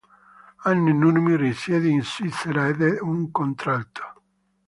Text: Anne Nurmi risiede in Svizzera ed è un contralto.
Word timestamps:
Anne 0.63 0.93
Nurmi 0.93 1.35
risiede 1.37 1.87
in 1.87 2.01
Svizzera 2.03 2.67
ed 2.67 2.81
è 2.81 2.99
un 3.01 3.29
contralto. 3.29 4.01